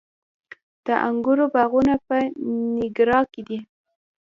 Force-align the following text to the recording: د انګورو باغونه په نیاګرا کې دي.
د 0.85 0.87
انګورو 1.07 1.45
باغونه 1.53 1.95
په 2.07 2.15
نیاګرا 2.75 3.19
کې 3.31 3.41
دي. 3.47 3.59